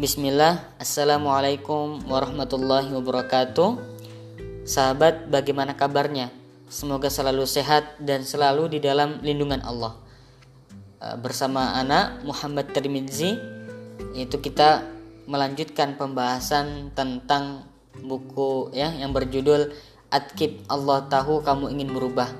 [0.00, 3.76] Bismillah, Assalamualaikum warahmatullahi wabarakatuh.
[4.64, 6.32] Sahabat, bagaimana kabarnya?
[6.72, 10.00] Semoga selalu sehat dan selalu di dalam lindungan Allah.
[11.04, 13.36] Eh, Bersama anak Muhammad Tirmidzi
[14.16, 14.88] Itu kita
[15.28, 17.68] melanjutkan pembahasan tentang
[18.00, 19.68] buku ya yang berjudul
[20.08, 22.32] Adkib Allah Tahu Kamu Ingin Berubah.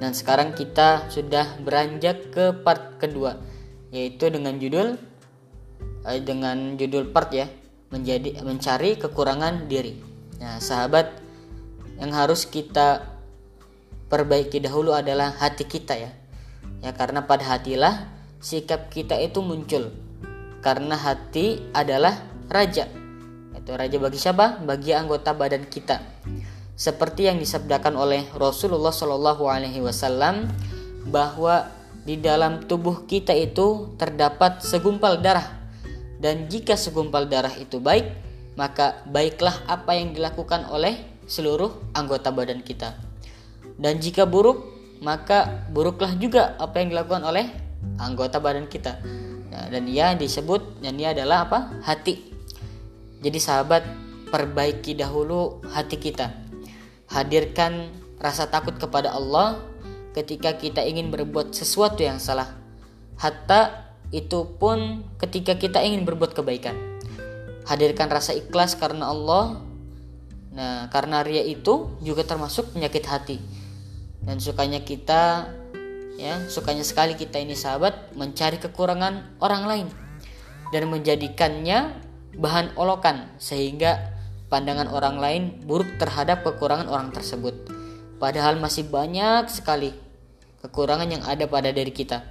[0.00, 3.36] Dan sekarang kita sudah beranjak ke part kedua
[3.92, 5.11] Yaitu dengan judul
[6.02, 7.46] dengan judul part ya
[7.92, 9.94] menjadi mencari kekurangan diri.
[10.42, 11.22] Nah, sahabat
[12.00, 13.06] yang harus kita
[14.10, 16.10] perbaiki dahulu adalah hati kita ya.
[16.82, 18.10] Ya karena pada hatilah
[18.42, 19.94] sikap kita itu muncul.
[20.64, 22.18] Karena hati adalah
[22.50, 22.90] raja.
[23.54, 24.58] Itu raja bagi siapa?
[24.66, 26.02] Bagi anggota badan kita.
[26.74, 30.50] Seperti yang disabdakan oleh Rasulullah Shallallahu alaihi wasallam
[31.06, 31.70] bahwa
[32.02, 35.61] di dalam tubuh kita itu terdapat segumpal darah
[36.22, 38.06] dan jika segumpal darah itu baik,
[38.54, 42.94] maka baiklah apa yang dilakukan oleh seluruh anggota badan kita.
[43.74, 44.62] Dan jika buruk,
[45.02, 47.50] maka buruklah juga apa yang dilakukan oleh
[47.98, 49.02] anggota badan kita.
[49.50, 51.58] Nah, dan ia disebut dan ia adalah apa?
[51.82, 52.30] Hati.
[53.18, 53.82] Jadi sahabat,
[54.30, 56.30] perbaiki dahulu hati kita.
[57.10, 57.90] Hadirkan
[58.22, 59.58] rasa takut kepada Allah
[60.14, 62.54] ketika kita ingin berbuat sesuatu yang salah.
[63.18, 66.76] Hatta itu pun ketika kita ingin berbuat kebaikan.
[67.64, 69.64] Hadirkan rasa ikhlas karena Allah.
[70.52, 73.40] Nah, karena ria itu juga termasuk penyakit hati.
[74.20, 75.48] Dan sukanya kita
[76.20, 79.88] ya, sukanya sekali kita ini sahabat mencari kekurangan orang lain
[80.76, 81.96] dan menjadikannya
[82.36, 84.12] bahan olokan sehingga
[84.52, 87.56] pandangan orang lain buruk terhadap kekurangan orang tersebut.
[88.20, 89.96] Padahal masih banyak sekali
[90.60, 92.22] kekurangan yang ada pada diri kita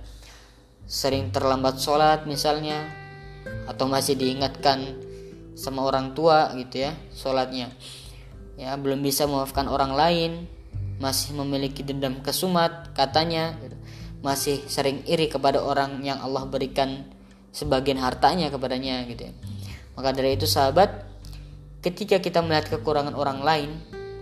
[0.85, 2.87] sering terlambat sholat misalnya
[3.65, 4.99] atau masih diingatkan
[5.55, 7.71] sama orang tua gitu ya sholatnya
[8.59, 10.31] ya belum bisa memaafkan orang lain
[11.01, 13.75] masih memiliki dendam kesumat katanya gitu.
[14.21, 17.09] masih sering iri kepada orang yang Allah berikan
[17.49, 19.33] sebagian hartanya kepadanya gitu ya
[19.97, 21.09] maka dari itu sahabat
[21.81, 23.71] ketika kita melihat kekurangan orang lain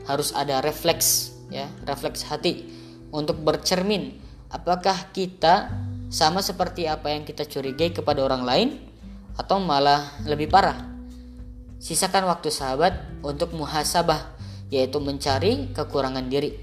[0.07, 2.65] harus ada refleks ya refleks hati
[3.11, 4.17] untuk bercermin
[4.49, 5.69] apakah kita
[6.09, 8.69] sama seperti apa yang kita curigai kepada orang lain
[9.37, 10.89] atau malah lebih parah.
[11.79, 14.35] Sisakan waktu sahabat untuk muhasabah
[14.73, 16.57] yaitu mencari kekurangan diri.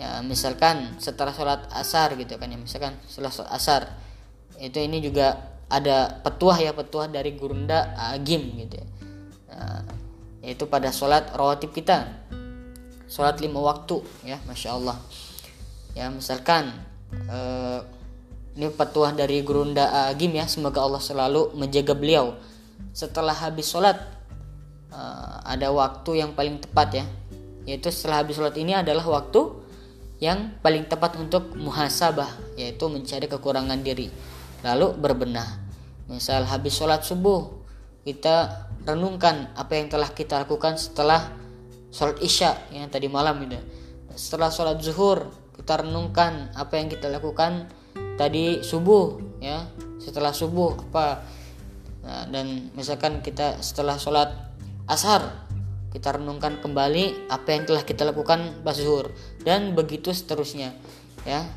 [0.00, 3.82] Ya, misalkan setelah sholat asar gitu kan ya, misalkan setelah sholat asar
[4.56, 8.86] itu ini juga ada petuah ya petuah dari Gurunda Agim gitu ya.
[9.52, 9.84] Nah,
[10.40, 12.08] yaitu pada sholat rawatib kita
[13.10, 14.96] sholat lima waktu ya masya Allah
[15.92, 16.72] ya misalkan
[17.28, 17.80] eh,
[18.58, 20.46] ini petuah dari Gurunda Agim ya.
[20.50, 22.34] Semoga Allah selalu menjaga beliau.
[22.90, 23.96] Setelah habis sholat
[24.90, 27.04] uh, ada waktu yang paling tepat ya.
[27.68, 29.62] Yaitu setelah habis sholat ini adalah waktu
[30.20, 34.10] yang paling tepat untuk muhasabah yaitu mencari kekurangan diri.
[34.66, 35.48] Lalu berbenah.
[36.10, 37.48] Misal habis sholat subuh
[38.02, 41.32] kita renungkan apa yang telah kita lakukan setelah
[41.94, 43.56] sholat isya yang tadi malam itu.
[44.18, 47.70] Setelah sholat zuhur kita renungkan apa yang kita lakukan
[48.20, 49.64] tadi subuh ya.
[49.96, 51.24] Setelah subuh apa?
[52.04, 54.28] Nah, dan misalkan kita setelah sholat
[54.84, 55.48] ashar
[55.90, 59.10] kita renungkan kembali apa yang telah kita lakukan pas zuhur
[59.40, 60.76] dan begitu seterusnya
[61.24, 61.48] ya.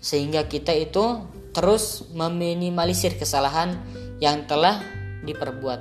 [0.00, 3.76] Sehingga kita itu terus meminimalisir kesalahan
[4.18, 4.80] yang telah
[5.22, 5.80] diperbuat.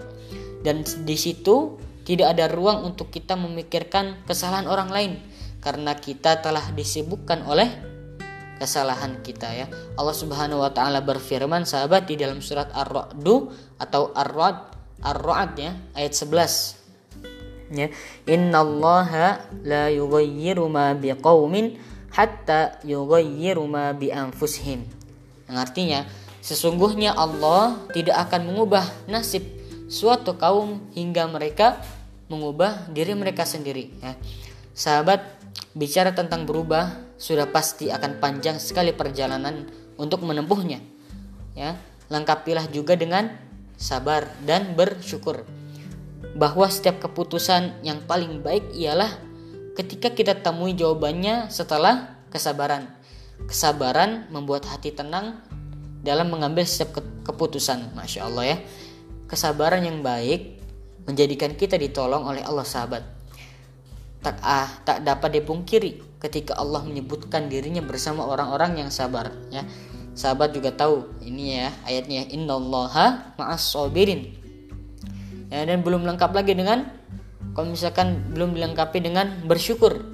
[0.62, 5.14] Dan di situ tidak ada ruang untuk kita memikirkan kesalahan orang lain
[5.62, 7.91] karena kita telah disibukkan oleh
[8.62, 9.66] kesalahan kita ya.
[9.98, 13.26] Allah Subhanahu wa taala berfirman sahabat di dalam surat Ar-Ra'd
[13.82, 16.78] atau Ar-Ra'd Ar-Ra'd ya ayat 11.
[17.72, 17.88] Ya,
[18.30, 21.82] innallaha la yughayyiru ma biqaumin
[22.14, 24.86] hatta yughayyiru ma bi anfusihim.
[25.50, 26.00] Yang artinya
[26.46, 29.42] sesungguhnya Allah tidak akan mengubah nasib
[29.90, 31.82] suatu kaum hingga mereka
[32.30, 34.14] mengubah diri mereka sendiri ya.
[34.72, 35.24] Sahabat
[35.76, 39.70] bicara tentang berubah sudah pasti akan panjang sekali perjalanan
[40.02, 40.82] untuk menempuhnya.
[41.54, 41.78] Ya,
[42.10, 43.38] lengkapilah juga dengan
[43.78, 45.46] sabar dan bersyukur
[46.34, 49.14] bahwa setiap keputusan yang paling baik ialah
[49.78, 52.90] ketika kita temui jawabannya setelah kesabaran.
[53.46, 55.38] Kesabaran membuat hati tenang
[56.02, 57.94] dalam mengambil setiap keputusan.
[57.94, 58.58] Masya Allah ya.
[59.30, 60.58] Kesabaran yang baik
[61.06, 63.21] menjadikan kita ditolong oleh Allah sahabat.
[64.22, 69.66] Tak ah, tak dapat dipungkiri ketika Allah menyebutkan dirinya bersama orang-orang yang sabar ya.
[70.14, 74.30] Sahabat juga tahu ini ya ayatnya innallaha ma'as sabirin.
[75.50, 76.86] Ya dan belum lengkap lagi dengan
[77.58, 80.06] kalau misalkan belum dilengkapi dengan bersyukur.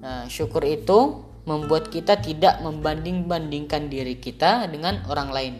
[0.00, 5.54] Nah syukur itu membuat kita tidak membanding-bandingkan diri kita dengan orang lain.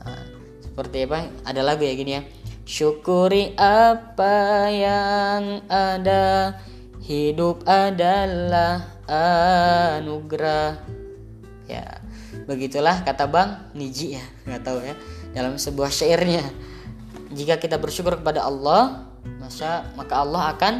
[0.00, 0.22] Nah,
[0.64, 1.30] seperti apa?
[1.46, 2.22] Ada lagu ya gini ya.
[2.64, 6.56] Syukuri apa yang ada
[7.04, 10.80] hidup adalah anugerah.
[11.68, 12.00] Ya
[12.44, 14.94] begitulah kata bang Niji ya nggak tahu ya
[15.36, 16.44] dalam sebuah syairnya.
[17.34, 19.08] Jika kita bersyukur kepada Allah
[19.40, 20.74] maka maka Allah akan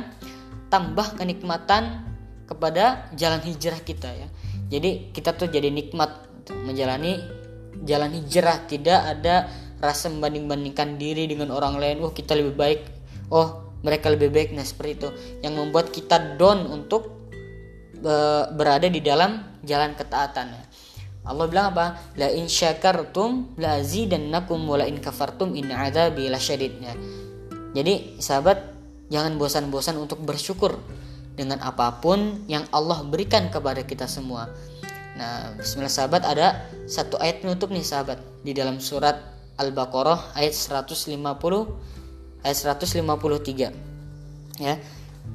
[0.68, 2.04] tambah kenikmatan
[2.44, 4.28] kepada jalan hijrah kita ya.
[4.68, 6.28] Jadi kita tuh jadi nikmat
[6.64, 7.20] menjalani
[7.84, 8.64] jalan hijrah.
[8.64, 9.48] Tidak ada
[9.80, 12.00] rasa membanding-bandingkan diri dengan orang lain.
[12.00, 12.80] Oh kita lebih baik.
[13.28, 15.08] Oh mereka lebih baik nah seperti itu
[15.44, 17.22] yang membuat kita down untuk
[18.56, 20.52] berada di dalam jalan ketaatan
[21.24, 21.96] Allah bilang apa?
[22.20, 26.72] La in syakartum la azidannakum wa la in kafartum in adzabi lasyadid.
[26.84, 26.92] Ya.
[27.72, 28.60] Jadi sahabat
[29.08, 30.76] jangan bosan-bosan untuk bersyukur
[31.32, 34.52] dengan apa pun yang Allah berikan kepada kita semua.
[35.16, 39.16] Nah, bismillah sahabat ada satu ayat penutup nih sahabat di dalam surat
[39.56, 41.08] Al-Baqarah ayat 150
[42.44, 43.72] ayat 153
[44.60, 44.76] ya.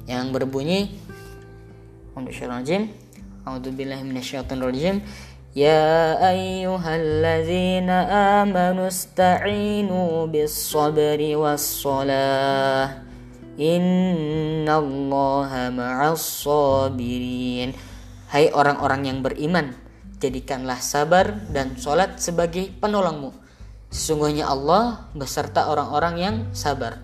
[0.06, 0.94] Yang berbunyi
[2.14, 2.94] Bismillahirrahmanirrahim.
[3.42, 5.02] A'udzubillahi minasyaitonirrajim.
[5.50, 8.06] Ya ayyuhalladzina
[8.46, 13.02] amanu ista'inu bis-sabri was-shalah
[13.58, 14.54] Innallaha
[15.74, 17.74] ma'as sabirin
[18.30, 19.74] Hai orang-orang yang beriman
[20.22, 23.39] jadikanlah sabar dan sholat sebagai penolongmu.
[23.90, 27.02] Sesungguhnya Allah beserta orang-orang yang sabar.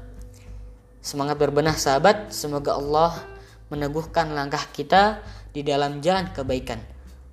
[1.02, 3.14] Semangat berbenah sahabat, semoga Allah
[3.70, 5.18] meneguhkan langkah kita
[5.50, 6.78] di dalam jalan kebaikan.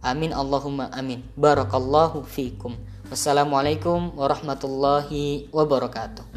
[0.02, 1.22] Amin Allahumma amin.
[1.38, 2.76] Barakallahu fiikum.
[3.14, 6.33] Wassalamualaikum warahmatullahi wabarakatuh.